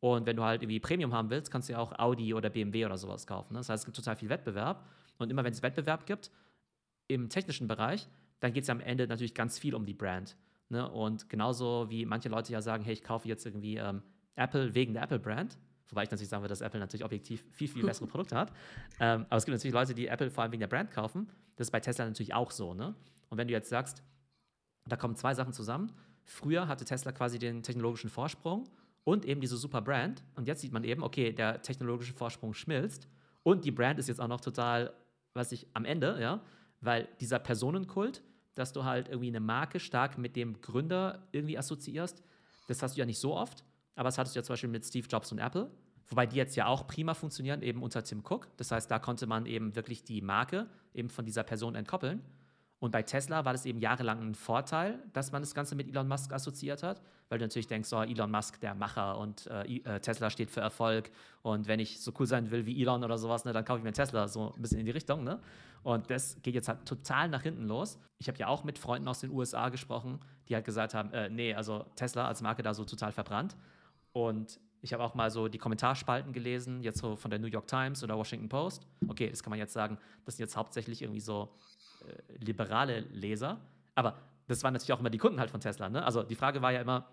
Und 0.00 0.26
wenn 0.26 0.36
du 0.36 0.42
halt 0.42 0.62
irgendwie 0.62 0.80
Premium 0.80 1.12
haben 1.12 1.28
willst, 1.30 1.50
kannst 1.50 1.68
du 1.68 1.74
ja 1.74 1.78
auch 1.78 1.98
Audi 1.98 2.32
oder 2.32 2.48
BMW 2.48 2.86
oder 2.86 2.96
sowas 2.96 3.26
kaufen. 3.26 3.52
Ne? 3.52 3.60
Das 3.60 3.68
heißt, 3.68 3.82
es 3.82 3.84
gibt 3.84 3.96
total 3.96 4.16
viel 4.16 4.30
Wettbewerb. 4.30 4.86
Und 5.18 5.30
immer 5.30 5.44
wenn 5.44 5.52
es 5.52 5.62
Wettbewerb 5.62 6.06
gibt 6.06 6.30
im 7.08 7.28
technischen 7.28 7.68
Bereich, 7.68 8.08
dann 8.40 8.52
geht 8.52 8.62
es 8.62 8.68
ja 8.68 8.74
am 8.74 8.80
Ende 8.80 9.06
natürlich 9.06 9.34
ganz 9.34 9.58
viel 9.58 9.74
um 9.74 9.84
die 9.84 9.94
Brand. 9.94 10.36
Ne? 10.70 10.90
Und 10.90 11.28
genauso 11.28 11.90
wie 11.90 12.06
manche 12.06 12.28
Leute 12.28 12.52
ja 12.52 12.62
sagen, 12.62 12.82
hey, 12.82 12.94
ich 12.94 13.04
kaufe 13.04 13.28
jetzt 13.28 13.44
irgendwie 13.44 13.76
ähm, 13.76 14.02
Apple 14.36 14.74
wegen 14.74 14.94
der 14.94 15.02
Apple-Brand. 15.02 15.58
Wobei 15.90 16.04
ich 16.04 16.10
natürlich 16.10 16.30
sagen 16.30 16.42
würde, 16.42 16.52
dass 16.52 16.62
Apple 16.62 16.80
natürlich 16.80 17.04
objektiv 17.04 17.44
viel, 17.52 17.68
viel 17.68 17.84
bessere 17.84 18.06
Produkte 18.08 18.36
hat. 18.36 18.50
Ähm, 18.98 19.26
aber 19.28 19.36
es 19.36 19.44
gibt 19.44 19.54
natürlich 19.54 19.74
Leute, 19.74 19.94
die 19.94 20.06
Apple 20.06 20.30
vor 20.30 20.42
allem 20.42 20.52
wegen 20.52 20.60
der 20.60 20.68
Brand 20.68 20.90
kaufen. 20.90 21.28
Das 21.56 21.66
ist 21.66 21.70
bei 21.70 21.80
Tesla 21.80 22.06
natürlich 22.06 22.32
auch 22.32 22.50
so. 22.50 22.72
Ne? 22.72 22.94
Und 23.28 23.38
wenn 23.38 23.46
du 23.46 23.52
jetzt 23.52 23.68
sagst, 23.68 24.02
da 24.86 24.96
kommen 24.96 25.14
zwei 25.16 25.34
Sachen 25.34 25.52
zusammen. 25.52 25.92
Früher 26.24 26.68
hatte 26.68 26.84
Tesla 26.84 27.12
quasi 27.12 27.38
den 27.38 27.62
technologischen 27.62 28.10
Vorsprung 28.10 28.68
und 29.04 29.24
eben 29.24 29.40
diese 29.40 29.56
super 29.56 29.80
Brand. 29.80 30.22
Und 30.36 30.46
jetzt 30.46 30.60
sieht 30.60 30.72
man 30.72 30.84
eben, 30.84 31.02
okay, 31.02 31.32
der 31.32 31.62
technologische 31.62 32.12
Vorsprung 32.12 32.54
schmilzt 32.54 33.08
und 33.42 33.64
die 33.64 33.70
Brand 33.70 33.98
ist 33.98 34.08
jetzt 34.08 34.20
auch 34.20 34.28
noch 34.28 34.40
total, 34.40 34.92
was 35.34 35.52
ich 35.52 35.66
am 35.74 35.84
Ende, 35.84 36.18
ja, 36.20 36.40
weil 36.80 37.08
dieser 37.20 37.38
Personenkult, 37.38 38.22
dass 38.54 38.72
du 38.72 38.84
halt 38.84 39.08
irgendwie 39.08 39.28
eine 39.28 39.40
Marke 39.40 39.80
stark 39.80 40.18
mit 40.18 40.36
dem 40.36 40.60
Gründer 40.60 41.26
irgendwie 41.32 41.58
assoziierst, 41.58 42.22
das 42.68 42.82
hast 42.82 42.96
du 42.96 43.00
ja 43.00 43.06
nicht 43.06 43.18
so 43.18 43.34
oft, 43.34 43.64
aber 43.94 44.08
das 44.08 44.18
hattest 44.18 44.36
du 44.36 44.40
ja 44.40 44.44
zum 44.44 44.52
Beispiel 44.52 44.70
mit 44.70 44.84
Steve 44.84 45.06
Jobs 45.08 45.32
und 45.32 45.38
Apple, 45.38 45.70
wobei 46.08 46.26
die 46.26 46.36
jetzt 46.36 46.56
ja 46.56 46.66
auch 46.66 46.86
prima 46.86 47.14
funktionieren, 47.14 47.62
eben 47.62 47.82
unter 47.82 48.04
Tim 48.04 48.20
Cook. 48.20 48.48
Das 48.56 48.70
heißt, 48.70 48.90
da 48.90 48.98
konnte 48.98 49.26
man 49.26 49.46
eben 49.46 49.74
wirklich 49.74 50.04
die 50.04 50.20
Marke 50.20 50.68
eben 50.94 51.08
von 51.08 51.24
dieser 51.24 51.42
Person 51.42 51.74
entkoppeln. 51.74 52.22
Und 52.82 52.90
bei 52.90 53.04
Tesla 53.04 53.44
war 53.44 53.52
das 53.52 53.64
eben 53.64 53.78
jahrelang 53.78 54.20
ein 54.20 54.34
Vorteil, 54.34 54.98
dass 55.12 55.30
man 55.30 55.40
das 55.40 55.54
Ganze 55.54 55.76
mit 55.76 55.86
Elon 55.86 56.08
Musk 56.08 56.32
assoziiert 56.32 56.82
hat, 56.82 57.00
weil 57.28 57.38
du 57.38 57.44
natürlich 57.44 57.68
denkst, 57.68 57.92
oh, 57.92 58.02
Elon 58.02 58.28
Musk, 58.28 58.58
der 58.58 58.74
Macher 58.74 59.18
und 59.18 59.46
äh, 59.46 59.76
äh, 59.76 60.00
Tesla 60.00 60.30
steht 60.30 60.50
für 60.50 60.62
Erfolg 60.62 61.12
und 61.42 61.68
wenn 61.68 61.78
ich 61.78 62.00
so 62.00 62.12
cool 62.18 62.26
sein 62.26 62.50
will 62.50 62.66
wie 62.66 62.82
Elon 62.82 63.04
oder 63.04 63.18
sowas, 63.18 63.44
ne, 63.44 63.52
dann 63.52 63.64
kaufe 63.64 63.78
ich 63.78 63.84
mir 63.84 63.92
Tesla, 63.92 64.26
so 64.26 64.52
ein 64.56 64.60
bisschen 64.60 64.80
in 64.80 64.86
die 64.86 64.90
Richtung. 64.90 65.22
Ne? 65.22 65.38
Und 65.84 66.10
das 66.10 66.42
geht 66.42 66.56
jetzt 66.56 66.66
halt 66.66 66.84
total 66.84 67.28
nach 67.28 67.42
hinten 67.42 67.68
los. 67.68 68.00
Ich 68.18 68.26
habe 68.26 68.38
ja 68.38 68.48
auch 68.48 68.64
mit 68.64 68.80
Freunden 68.80 69.06
aus 69.06 69.20
den 69.20 69.30
USA 69.30 69.68
gesprochen, 69.68 70.18
die 70.48 70.56
halt 70.56 70.64
gesagt 70.64 70.92
haben, 70.92 71.12
äh, 71.12 71.30
nee, 71.30 71.54
also 71.54 71.86
Tesla 71.94 72.26
als 72.26 72.42
Marke 72.42 72.64
da 72.64 72.74
so 72.74 72.84
total 72.84 73.12
verbrannt. 73.12 73.54
Und 74.12 74.58
ich 74.82 74.92
habe 74.92 75.02
auch 75.04 75.14
mal 75.14 75.30
so 75.30 75.48
die 75.48 75.58
Kommentarspalten 75.58 76.32
gelesen, 76.32 76.82
jetzt 76.82 76.98
so 76.98 77.14
von 77.14 77.30
der 77.30 77.38
New 77.38 77.46
York 77.46 77.68
Times 77.68 78.02
oder 78.02 78.18
Washington 78.18 78.48
Post. 78.48 78.86
Okay, 79.08 79.30
das 79.30 79.42
kann 79.42 79.50
man 79.50 79.58
jetzt 79.60 79.72
sagen, 79.72 79.96
das 80.24 80.36
sind 80.36 80.44
jetzt 80.44 80.56
hauptsächlich 80.56 81.02
irgendwie 81.02 81.20
so 81.20 81.54
äh, 82.06 82.44
liberale 82.44 83.00
Leser. 83.12 83.60
Aber 83.94 84.18
das 84.48 84.62
waren 84.64 84.72
natürlich 84.72 84.92
auch 84.92 84.98
immer 84.98 85.10
die 85.10 85.18
Kunden 85.18 85.38
halt 85.38 85.50
von 85.50 85.60
Tesla. 85.60 85.88
Ne? 85.88 86.04
Also 86.04 86.24
die 86.24 86.34
Frage 86.34 86.60
war 86.62 86.72
ja 86.72 86.80
immer. 86.80 87.08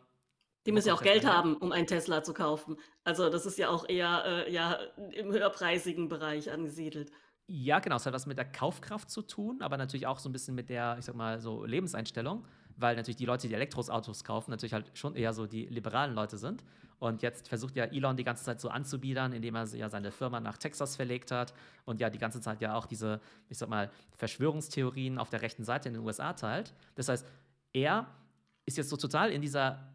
Die 0.66 0.72
müssen 0.72 0.88
ja 0.88 0.96
auch 0.96 1.04
Geld 1.04 1.26
haben, 1.26 1.56
um 1.58 1.72
einen 1.72 1.88
Tesla 1.88 2.24
zu 2.24 2.34
kaufen. 2.34 2.78
Also 3.04 3.30
das 3.30 3.46
ist 3.46 3.58
ja 3.60 3.70
auch 3.70 3.88
eher 3.88 4.24
äh, 4.26 4.52
ja, 4.52 4.80
im 5.14 5.32
höherpreisigen 5.32 6.10
Bereich 6.10 6.52
angesiedelt. 6.52 7.12
Ja, 7.52 7.80
genau. 7.80 7.96
Es 7.96 8.06
hat 8.06 8.14
was 8.14 8.28
mit 8.28 8.38
der 8.38 8.46
Kaufkraft 8.46 9.10
zu 9.10 9.24
tun, 9.24 9.64
aber 9.64 9.76
natürlich 9.76 10.06
auch 10.06 10.20
so 10.20 10.30
ein 10.30 10.32
bisschen 10.32 10.54
mit 10.54 10.70
der, 10.70 10.98
ich 11.00 11.06
sag 11.06 11.16
mal, 11.16 11.42
so 11.42 11.66
Lebenseinstellung, 11.66 12.46
weil 12.78 12.96
natürlich 12.96 13.16
die 13.16 13.26
Leute, 13.26 13.48
die 13.48 13.56
Elektroautos 13.56 14.24
kaufen, 14.24 14.52
natürlich 14.52 14.74
halt 14.74 14.92
schon 14.94 15.16
eher 15.16 15.34
so 15.34 15.48
die 15.48 15.66
liberalen 15.66 16.14
Leute 16.14 16.38
sind. 16.38 16.64
Und 17.00 17.24
jetzt 17.24 17.48
versucht 17.48 17.76
ja 17.76 17.86
Elon 17.86 18.16
die 18.18 18.24
ganze 18.24 18.44
Zeit 18.44 18.62
so 18.62 18.70
anzubiedern, 18.70 19.34
indem 19.34 19.56
er 19.56 19.66
ja 19.76 19.90
seine 19.90 20.12
Firma 20.12 20.40
nach 20.40 20.58
Texas 20.60 20.96
verlegt 20.96 21.32
hat 21.32 21.56
und 21.86 22.00
ja 22.00 22.12
die 22.12 22.20
ganze 22.20 22.40
Zeit 22.40 22.62
ja 22.62 22.76
auch 22.76 22.86
diese, 22.86 23.20
ich 23.48 23.58
sag 23.58 23.68
mal, 23.68 23.90
Verschwörungstheorien 24.18 25.18
auf 25.18 25.32
der 25.32 25.42
rechten 25.42 25.64
Seite 25.64 25.90
in 25.90 25.96
den 25.96 26.04
USA 26.04 26.34
teilt. 26.34 26.76
Das 26.94 27.10
heißt, 27.10 27.26
er 27.74 28.06
ist 28.68 28.78
jetzt 28.78 28.90
so 28.90 28.98
total 28.98 29.32
in 29.32 29.42
dieser 29.42 29.92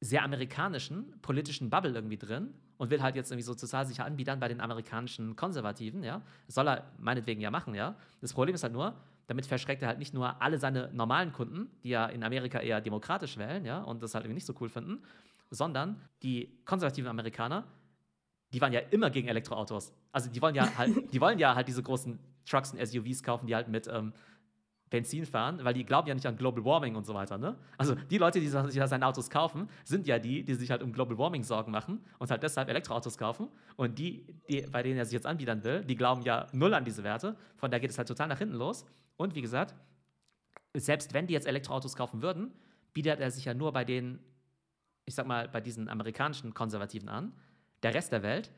sehr 0.00 0.22
amerikanischen 0.22 1.20
politischen 1.20 1.68
Bubble 1.68 1.94
irgendwie 1.94 2.18
drin 2.18 2.54
und 2.78 2.90
will 2.90 3.02
halt 3.02 3.16
jetzt 3.16 3.30
irgendwie 3.30 3.44
so 3.44 3.54
total 3.54 3.86
sicher 3.86 4.04
anbiedern 4.04 4.40
bei 4.40 4.48
den 4.48 4.60
amerikanischen 4.60 5.36
Konservativen, 5.36 6.02
ja. 6.02 6.22
Das 6.46 6.54
soll 6.54 6.68
er 6.68 6.90
meinetwegen 6.98 7.40
ja 7.40 7.50
machen, 7.50 7.74
ja. 7.74 7.96
Das 8.20 8.32
Problem 8.32 8.54
ist 8.54 8.62
halt 8.62 8.72
nur, 8.72 8.94
damit 9.26 9.46
verschreckt 9.46 9.82
er 9.82 9.88
halt 9.88 9.98
nicht 9.98 10.14
nur 10.14 10.40
alle 10.40 10.58
seine 10.58 10.90
normalen 10.92 11.32
Kunden, 11.32 11.70
die 11.82 11.90
ja 11.90 12.06
in 12.06 12.24
Amerika 12.24 12.60
eher 12.60 12.80
demokratisch 12.80 13.36
wählen, 13.36 13.64
ja, 13.64 13.82
und 13.82 14.02
das 14.02 14.14
halt 14.14 14.24
irgendwie 14.24 14.36
nicht 14.36 14.46
so 14.46 14.54
cool 14.60 14.68
finden, 14.68 15.02
sondern 15.50 16.00
die 16.22 16.58
konservativen 16.64 17.10
Amerikaner, 17.10 17.64
die 18.52 18.60
waren 18.60 18.72
ja 18.72 18.80
immer 18.90 19.10
gegen 19.10 19.28
Elektroautos. 19.28 19.92
Also 20.12 20.30
die 20.30 20.40
wollen 20.40 20.54
ja 20.54 20.76
halt, 20.78 21.12
die 21.12 21.20
wollen 21.20 21.38
ja 21.38 21.54
halt 21.54 21.68
diese 21.68 21.82
großen 21.82 22.18
Trucks 22.48 22.72
und 22.72 22.84
SUVs 22.84 23.22
kaufen, 23.22 23.46
die 23.46 23.54
halt 23.54 23.68
mit 23.68 23.86
ähm, 23.88 24.14
Benzin 24.90 25.26
fahren, 25.26 25.60
weil 25.62 25.74
die 25.74 25.84
glauben 25.84 26.08
ja 26.08 26.14
nicht 26.14 26.26
an 26.26 26.36
Global 26.36 26.64
Warming 26.64 26.96
und 26.96 27.04
so 27.04 27.14
weiter. 27.14 27.36
Ne? 27.38 27.56
Also 27.76 27.94
die 27.94 28.18
Leute, 28.18 28.40
die 28.40 28.48
sich 28.48 28.82
seine 28.84 29.06
Autos 29.06 29.28
kaufen, 29.28 29.68
sind 29.84 30.06
ja 30.06 30.18
die, 30.18 30.44
die 30.44 30.54
sich 30.54 30.70
halt 30.70 30.82
um 30.82 30.92
Global 30.92 31.18
Warming 31.18 31.42
Sorgen 31.42 31.70
machen 31.72 32.04
und 32.18 32.30
halt 32.30 32.42
deshalb 32.42 32.68
Elektroautos 32.68 33.18
kaufen. 33.18 33.48
Und 33.76 33.98
die, 33.98 34.24
die 34.48 34.62
bei 34.62 34.82
denen 34.82 34.98
er 34.98 35.04
sich 35.04 35.12
jetzt 35.12 35.26
anbiedern 35.26 35.62
will, 35.64 35.84
die 35.84 35.96
glauben 35.96 36.22
ja 36.22 36.46
null 36.52 36.72
an 36.74 36.84
diese 36.84 37.04
Werte. 37.04 37.36
Von 37.56 37.70
da 37.70 37.78
geht 37.78 37.90
es 37.90 37.98
halt 37.98 38.08
total 38.08 38.28
nach 38.28 38.38
hinten 38.38 38.54
los. 38.54 38.86
Und 39.16 39.34
wie 39.34 39.42
gesagt, 39.42 39.74
selbst 40.74 41.12
wenn 41.14 41.26
die 41.26 41.34
jetzt 41.34 41.46
Elektroautos 41.46 41.96
kaufen 41.96 42.22
würden, 42.22 42.52
bietet 42.92 43.20
er 43.20 43.30
sich 43.30 43.44
ja 43.44 43.54
nur 43.54 43.72
bei 43.72 43.84
den, 43.84 44.18
ich 45.04 45.14
sag 45.14 45.26
mal, 45.26 45.48
bei 45.48 45.60
diesen 45.60 45.88
amerikanischen 45.88 46.54
Konservativen 46.54 47.08
an. 47.08 47.32
Der 47.82 47.94
Rest 47.94 48.12
der 48.12 48.22
Welt, 48.22 48.50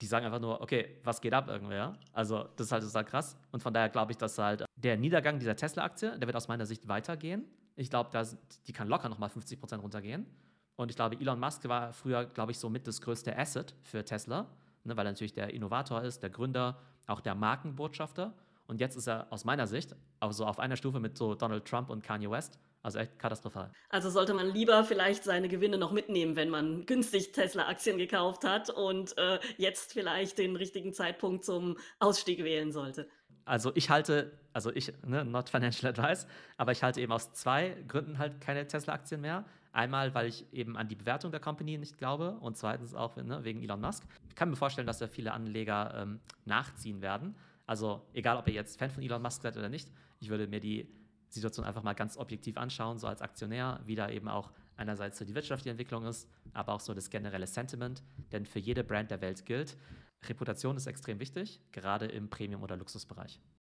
die 0.00 0.06
sagen 0.06 0.26
einfach 0.26 0.40
nur, 0.40 0.60
okay, 0.60 0.98
was 1.04 1.20
geht 1.20 1.32
ab 1.32 1.48
irgendwer? 1.48 1.96
Also, 2.12 2.48
das 2.56 2.66
ist 2.66 2.72
halt 2.72 2.82
total 2.82 3.04
krass. 3.04 3.36
Und 3.52 3.62
von 3.62 3.72
daher 3.72 3.88
glaube 3.88 4.12
ich, 4.12 4.18
dass 4.18 4.36
halt 4.38 4.64
der 4.84 4.96
Niedergang 4.98 5.38
dieser 5.38 5.56
Tesla-Aktie, 5.56 6.18
der 6.18 6.28
wird 6.28 6.36
aus 6.36 6.46
meiner 6.46 6.66
Sicht 6.66 6.86
weitergehen. 6.88 7.46
Ich 7.74 7.90
glaube, 7.90 8.10
die 8.66 8.72
kann 8.72 8.86
locker 8.86 9.08
nochmal 9.08 9.30
50 9.30 9.58
Prozent 9.58 9.82
runtergehen. 9.82 10.26
Und 10.76 10.90
ich 10.90 10.96
glaube, 10.96 11.16
Elon 11.18 11.40
Musk 11.40 11.66
war 11.68 11.92
früher, 11.92 12.26
glaube 12.26 12.52
ich, 12.52 12.58
so 12.58 12.68
mit 12.68 12.86
das 12.86 13.00
größte 13.00 13.36
Asset 13.36 13.74
für 13.82 14.04
Tesla, 14.04 14.50
ne, 14.84 14.96
weil 14.96 15.06
er 15.06 15.12
natürlich 15.12 15.32
der 15.32 15.54
Innovator 15.54 16.02
ist, 16.02 16.22
der 16.22 16.30
Gründer, 16.30 16.78
auch 17.06 17.20
der 17.20 17.34
Markenbotschafter. 17.34 18.34
Und 18.66 18.80
jetzt 18.80 18.96
ist 18.96 19.06
er 19.06 19.26
aus 19.32 19.44
meiner 19.44 19.66
Sicht 19.66 19.94
also 20.20 20.46
auf 20.46 20.58
einer 20.58 20.76
Stufe 20.76 21.00
mit 21.00 21.16
so 21.16 21.34
Donald 21.34 21.64
Trump 21.66 21.90
und 21.90 22.02
Kanye 22.02 22.30
West. 22.30 22.58
Also 22.82 22.98
echt 22.98 23.18
katastrophal. 23.18 23.72
Also 23.88 24.10
sollte 24.10 24.34
man 24.34 24.46
lieber 24.48 24.84
vielleicht 24.84 25.24
seine 25.24 25.48
Gewinne 25.48 25.78
noch 25.78 25.90
mitnehmen, 25.90 26.36
wenn 26.36 26.50
man 26.50 26.84
günstig 26.84 27.32
Tesla-Aktien 27.32 27.96
gekauft 27.96 28.44
hat 28.44 28.68
und 28.68 29.16
äh, 29.16 29.38
jetzt 29.56 29.94
vielleicht 29.94 30.36
den 30.36 30.54
richtigen 30.54 30.92
Zeitpunkt 30.92 31.46
zum 31.46 31.78
Ausstieg 31.98 32.44
wählen 32.44 32.72
sollte. 32.72 33.08
Also 33.44 33.72
ich 33.74 33.90
halte, 33.90 34.32
also 34.52 34.70
ich, 34.72 34.92
ne, 35.04 35.24
not 35.24 35.48
financial 35.50 35.90
advice, 35.90 36.26
aber 36.56 36.72
ich 36.72 36.82
halte 36.82 37.00
eben 37.00 37.12
aus 37.12 37.32
zwei 37.32 37.76
Gründen 37.88 38.18
halt 38.18 38.40
keine 38.40 38.66
Tesla-Aktien 38.66 39.20
mehr. 39.20 39.44
Einmal, 39.72 40.14
weil 40.14 40.28
ich 40.28 40.46
eben 40.52 40.76
an 40.76 40.88
die 40.88 40.94
Bewertung 40.94 41.32
der 41.32 41.40
Company 41.40 41.76
nicht 41.76 41.98
glaube 41.98 42.38
und 42.40 42.56
zweitens 42.56 42.94
auch 42.94 43.16
ne, 43.16 43.42
wegen 43.42 43.62
Elon 43.62 43.80
Musk. 43.80 44.04
Ich 44.28 44.34
kann 44.36 44.48
mir 44.48 44.56
vorstellen, 44.56 44.86
dass 44.86 44.98
da 44.98 45.08
viele 45.08 45.32
Anleger 45.32 45.94
ähm, 45.96 46.20
nachziehen 46.44 47.02
werden. 47.02 47.34
Also 47.66 48.06
egal, 48.12 48.36
ob 48.36 48.46
ihr 48.46 48.54
jetzt 48.54 48.78
Fan 48.78 48.90
von 48.90 49.02
Elon 49.02 49.20
Musk 49.20 49.42
seid 49.42 49.56
oder 49.56 49.68
nicht, 49.68 49.90
ich 50.20 50.28
würde 50.28 50.46
mir 50.46 50.60
die 50.60 50.88
Situation 51.28 51.66
einfach 51.66 51.82
mal 51.82 51.94
ganz 51.94 52.16
objektiv 52.16 52.56
anschauen, 52.56 52.98
so 52.98 53.08
als 53.08 53.20
Aktionär, 53.20 53.80
wie 53.84 53.96
da 53.96 54.08
eben 54.08 54.28
auch 54.28 54.52
einerseits 54.76 55.18
so 55.18 55.24
die 55.24 55.34
wirtschaftliche 55.34 55.70
Entwicklung 55.70 56.04
ist, 56.06 56.28
aber 56.52 56.72
auch 56.72 56.80
so 56.80 56.94
das 56.94 57.10
generelle 57.10 57.46
Sentiment. 57.46 58.02
Denn 58.32 58.46
für 58.46 58.60
jede 58.60 58.84
Brand 58.84 59.10
der 59.10 59.20
Welt 59.20 59.44
gilt, 59.44 59.76
Reputation 60.28 60.76
ist 60.76 60.86
extrem 60.86 61.20
wichtig, 61.20 61.60
gerade 61.72 62.06
im 62.06 62.28
Premium- 62.30 62.62
oder 62.62 62.76
Luxusbereich. 62.76 63.40